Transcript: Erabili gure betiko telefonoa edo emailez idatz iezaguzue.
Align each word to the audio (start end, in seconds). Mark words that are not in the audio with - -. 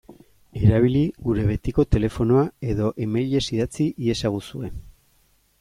Erabili 0.61 1.01
gure 1.27 1.43
betiko 1.49 1.85
telefonoa 1.97 2.47
edo 2.73 2.89
emailez 3.07 3.45
idatz 3.59 3.73
iezaguzue. 3.89 4.73